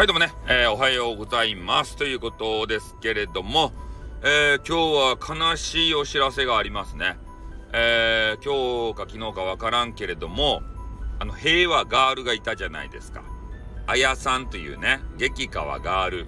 [0.00, 3.70] はい、どうもね、えー、おはようございますということですけれども、
[4.22, 7.18] えー、今日は悲しいお知らせがありますね。
[7.74, 10.62] えー、今日か昨日かわからんけれども、
[11.18, 13.24] あの、平和ガールがいたじゃないですか。
[13.86, 16.24] あやさんというね、激川ガール。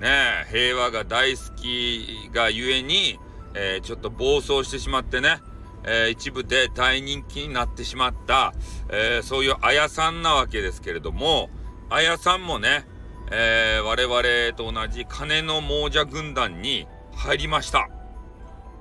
[0.00, 3.18] ね平和が大好きがゆえに、
[3.54, 5.40] え、ちょっと暴走してしまってね、
[5.84, 8.54] え、一部で大人気になってしまった、
[8.90, 11.50] え、そういうあやさんなわけですけれども、
[11.90, 12.84] あやさんもね、
[13.30, 17.88] えー、我々と同じ金の亡者軍団に入りました。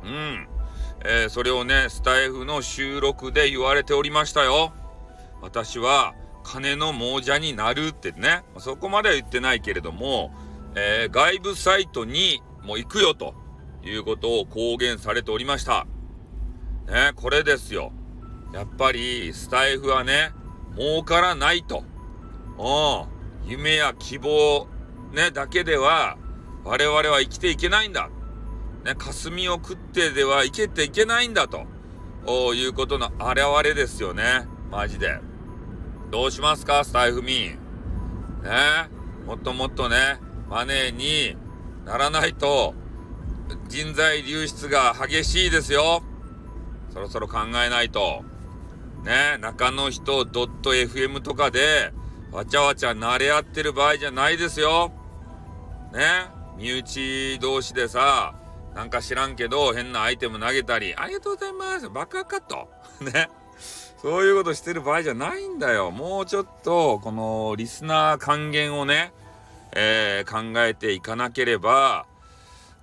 [0.04, 0.48] うん。
[1.06, 4.74] えー、それをね、スタイフの収録で言われておりましたよ。
[5.42, 10.34] 私は金の亡者になるってね、そこまでは言ってないけれども、
[10.76, 13.36] えー、外部サイトにもう行くよと
[13.84, 15.88] いうことを公言されておりました。
[16.88, 17.94] ね、これですよ。
[18.54, 20.32] やっぱりスタイフはね、
[20.78, 21.84] 儲からないと。
[23.46, 24.68] 夢や希望、
[25.14, 26.18] ね、だけでは、
[26.64, 28.10] 我々は生きていけないんだ。
[28.84, 31.66] ね、霞を食ってでは生きていけないんだと。
[32.54, 34.48] いうことの表れですよね。
[34.70, 35.20] マジで。
[36.12, 37.52] どうしますか、スタイフ民。
[37.52, 37.58] ね。
[39.26, 40.20] もっともっとね、
[40.50, 41.38] マネーに
[41.86, 42.74] ならないと、
[43.70, 46.04] 人材流出が激しいですよ。
[46.94, 48.24] そろそろ考えないと。
[49.04, 51.94] ね、中の人 .fm とかで、
[52.38, 54.92] わちゃわちゃ慣れ合ってる場合じゃないですよ。
[55.92, 56.28] ね？
[56.56, 58.36] 身内同士でさ、
[58.76, 61.90] なんか知らんけど、変なアイテム投げたり、ありがとうございます。
[61.90, 62.70] バカかと。
[63.02, 63.32] ね？
[64.04, 65.90] そういうことしてる場合じゃないんだよ。
[65.90, 69.14] もうちょっと、このリスナー還元をね、
[69.72, 72.06] えー、考えていかなければ、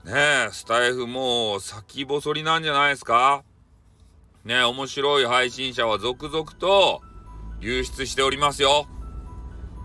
[0.03, 0.49] ね？
[0.51, 3.45] スタイフもう先細りなんじゃないですか？
[4.45, 4.65] ね？
[4.65, 7.03] 面白い配信者は続々と
[7.61, 8.89] 流出しておりますよ。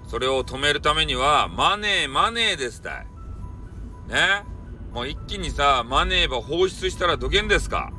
[0.10, 3.08] それを止めるためには、マネー、マネーですたい。
[4.08, 4.44] ね？
[4.92, 7.94] もう一気にさ、マネーば放出したらどげんですか？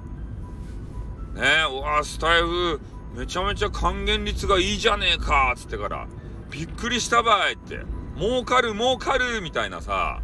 [1.34, 1.42] ね？
[1.70, 2.80] うわスタイフ、
[3.14, 6.08] めちゃめちゃ還元率がいいじゃねえかつってから、
[6.50, 7.78] びっくりしたばいって、
[8.18, 10.20] 儲かる儲かるみたいなさ、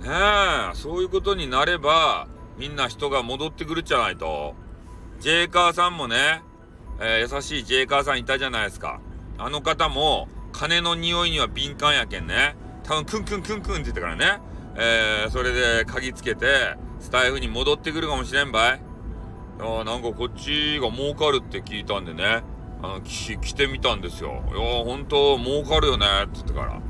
[0.00, 0.08] ね？
[0.08, 4.54] え、そういうことになれば、みんな人が戻ってくるじゃないと。
[5.20, 6.42] ジェイカーさんもね、
[6.98, 9.02] えー、優しいジェイカーさんいたじゃないですか。
[9.36, 12.54] あの方も、金の匂いには敏感やけんね。
[12.84, 14.40] 多分、クンクンクンクンって言ってからね。
[14.76, 18.80] えー、それで鍵つけて、スタイフに戻ってくるかもしれんばい。
[19.60, 22.42] あなんかこっちが儲かるって聞いたんでね、
[22.82, 24.44] あの、来てみたんですよ。
[24.46, 26.74] いや、ほんと儲かるよねって言ってから。
[26.74, 26.80] ね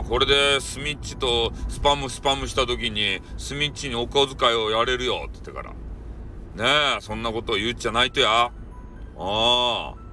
[0.00, 5.70] え、これでスミッチとスパムスパムした時に、スミッチにお小遣いをやれるよって言ってから。
[5.70, 8.30] ねえ、そんなことを言っちゃないとや。
[8.30, 8.50] あ
[9.18, 10.05] あ。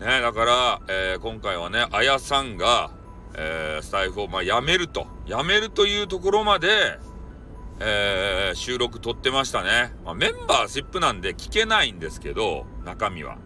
[0.00, 2.90] ね、だから、えー、今回はね、あやさんが、
[3.34, 5.06] えー、スタイフを、まあ、やめると。
[5.26, 6.98] やめるというところまで、
[7.80, 9.94] えー、収録撮ってましたね。
[10.04, 13.36] まあ、メンバーシップなんで聞けないんですけど、中身は。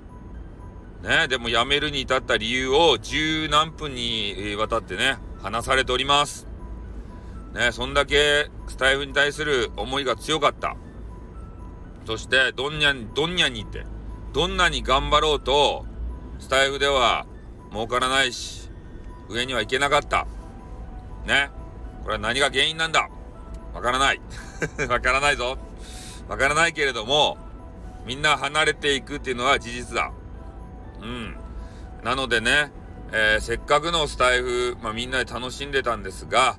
[1.02, 6.46] ね、でも辞めるに至った理由を十何分にわたってね、話されております。
[7.52, 10.76] ね、そんだけスタイフに対する思いが強かった。
[12.06, 13.86] そして、どんにゃん、どんにゃんにって、
[14.32, 15.84] どんなに頑張ろうと、
[16.38, 17.26] スタイフでは
[17.72, 18.70] 儲からないし、
[19.28, 20.26] 上には行けなかった。
[21.26, 21.50] ね。
[22.02, 23.08] これは何が原因なんだ？
[23.72, 24.20] わからない。
[24.88, 25.58] わからないぞ。
[26.28, 27.38] わからないけれども、
[28.06, 30.12] みんな離れていくっていうのは事実だ。
[31.02, 31.36] うん。
[32.02, 32.72] なのでね、
[33.12, 36.58] えー、せっかくのスタイフ、まあ、みんなで楽しんでたんですが、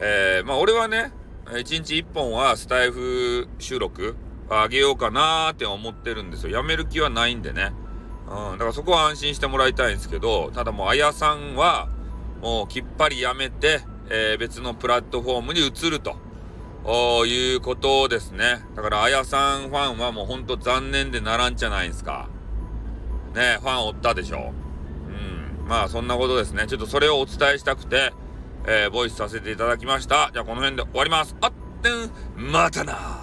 [0.00, 1.12] えー、まあ俺はね、
[1.46, 4.16] 1日1本はスタイフ収録
[4.48, 6.56] あげようかなーって思ってるんですよ。
[6.56, 7.72] やめる気はないんでね。
[8.32, 11.88] うん、だからそこは安心してもらいたいんですけど、ただもうあやさんは、
[12.40, 16.16] もうきっぱりやめて、えー、別のプラットフォームに移ると。
[17.26, 18.64] いうことですね。
[18.74, 22.28] だから、あやさんファンはもうほんと残念でならんじゃないですか。
[23.34, 24.52] ね、ファンおったでしょ。
[25.06, 25.68] うん。
[25.68, 26.66] まあ、そんなことですね。
[26.66, 28.12] ちょっとそれをお伝えしたくて、
[28.66, 30.30] えー、ボイスさせていただきました。
[30.32, 31.36] じゃあ、この辺で終わります。
[31.40, 31.52] あっ
[31.82, 32.10] てん、
[32.50, 33.21] またな